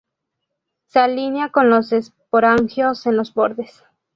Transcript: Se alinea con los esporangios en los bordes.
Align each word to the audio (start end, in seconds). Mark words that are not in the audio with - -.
Se 0.87 0.97
alinea 0.99 1.49
con 1.51 1.69
los 1.69 1.91
esporangios 1.91 3.05
en 3.05 3.17
los 3.17 3.35
bordes. 3.35 3.83